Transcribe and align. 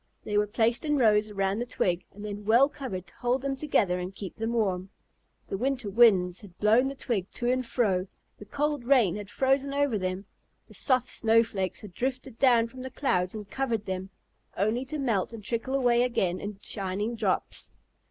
They 0.23 0.35
were 0.35 0.47
placed 0.47 0.83
in 0.83 0.97
rows 0.97 1.29
around 1.29 1.59
the 1.59 1.65
twig, 1.67 2.05
and 2.11 2.25
then 2.25 2.43
well 2.43 2.67
covered 2.67 3.05
to 3.05 3.13
hold 3.17 3.43
them 3.43 3.55
together 3.55 3.99
and 3.99 4.15
keep 4.15 4.35
them 4.35 4.53
warm. 4.53 4.89
The 5.45 5.59
winter 5.59 5.91
winds 5.91 6.41
had 6.41 6.57
blown 6.57 6.87
the 6.87 6.95
twig 6.95 7.29
to 7.33 7.51
and 7.51 7.63
fro, 7.63 8.07
the 8.37 8.45
cold 8.45 8.83
rain 8.87 9.15
had 9.15 9.29
frozen 9.29 9.75
over 9.75 9.99
them, 9.99 10.25
the 10.67 10.73
soft 10.73 11.11
snowflakes 11.11 11.81
had 11.81 11.93
drifted 11.93 12.39
down 12.39 12.65
from 12.67 12.81
the 12.81 12.89
clouds 12.89 13.35
and 13.35 13.47
covered 13.47 13.85
them, 13.85 14.09
only 14.57 14.85
to 14.85 14.97
melt 14.97 15.33
and 15.33 15.43
trickle 15.43 15.75
away 15.75 16.01
again 16.01 16.39
in 16.39 16.57
shining 16.63 17.15
drops. 17.15 17.69